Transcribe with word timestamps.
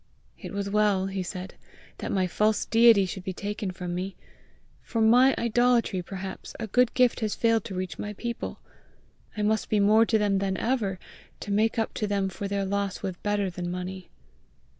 "It 0.39 0.51
was 0.51 0.67
well," 0.67 1.05
he 1.05 1.21
said, 1.21 1.53
"that 1.99 2.11
my 2.11 2.25
false 2.25 2.65
deity 2.65 3.05
should 3.05 3.23
be 3.23 3.33
taken 3.33 3.69
from 3.69 3.93
me! 3.93 4.15
For 4.81 4.99
my 4.99 5.35
idolatry 5.37 6.01
perhaps, 6.01 6.55
a 6.59 6.65
good 6.65 6.95
gift 6.95 7.19
has 7.19 7.35
failed 7.35 7.63
to 7.65 7.75
reach 7.75 7.99
my 7.99 8.13
people! 8.13 8.59
I 9.37 9.43
must 9.43 9.69
be 9.69 9.79
more 9.79 10.07
to 10.07 10.17
them 10.17 10.39
than 10.39 10.57
ever, 10.57 10.97
to 11.41 11.51
make 11.51 11.77
up 11.77 11.93
to 11.93 12.07
them 12.07 12.29
for 12.29 12.47
their 12.47 12.65
loss 12.65 13.03
with 13.03 13.21
better 13.21 13.51
than 13.51 13.69
money!" 13.69 14.09